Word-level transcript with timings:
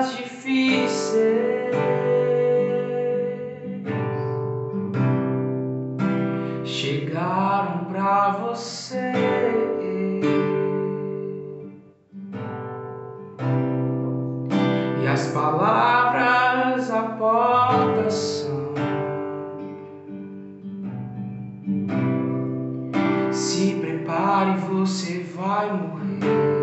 horas 0.00 0.16
difíceis. 0.16 1.76
Chegaram 6.64 7.84
pra 7.84 8.30
você. 8.32 9.12
E 15.02 15.06
as 15.06 15.26
palavras 15.28 16.90
à 16.90 17.02
porta 17.02 18.10
são. 18.10 18.50
Se 23.30 23.74
prepare, 23.74 24.56
você 24.60 25.22
vai 25.34 25.72
morrer. 25.72 26.59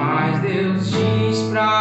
Mas 0.00 0.38
Deus 0.40 0.90
diz 0.90 1.42
pra 1.50 1.79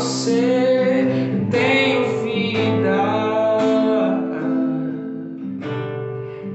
você, 0.00 1.06
tenho 1.50 2.22
vida. 2.22 3.02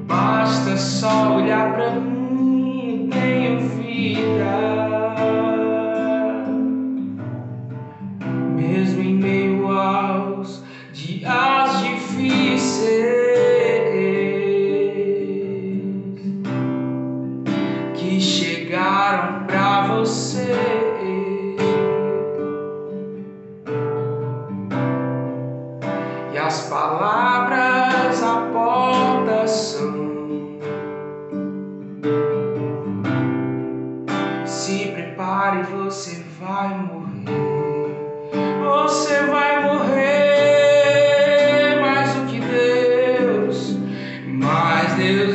Basta 0.08 0.76
só 0.76 1.36
olhar 1.36 1.76
pra 1.76 1.92
mim, 1.92 3.08
tenho 3.12 3.60
vida. 3.70 4.56
Mesmo 8.56 9.04
em 9.04 9.16
meio 9.16 9.72
aos 9.72 10.64
dias 10.92 11.82
difíceis 11.82 12.96
que 17.94 18.20
chegaram 18.20 19.46
pra 19.46 19.86
você. 19.88 20.84
As 26.46 26.62
palavras 26.70 28.22
a 28.22 28.36
porta 28.54 29.48
são. 29.48 30.06
Se 34.46 34.92
prepare, 34.92 35.64
você 35.64 36.24
vai 36.40 36.70
morrer. 36.78 37.96
Você 38.64 39.26
vai 39.26 39.64
morrer 39.64 39.96
mais 41.82 42.14
do 42.14 42.28
que 42.28 42.40
Deus. 42.40 43.80
Mas 44.28 44.94
Deus 44.94 45.34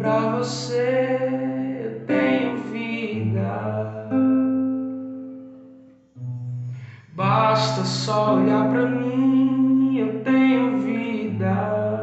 pra 0.00 0.30
você 0.30 1.82
eu 1.84 2.06
tenho 2.06 2.56
vida. 2.72 4.08
Basta 7.12 7.84
só 7.84 8.36
olhar 8.36 8.70
pra 8.70 8.86
mim, 8.86 9.98
eu 9.98 10.22
tenho 10.22 10.78
vida. 10.78 12.00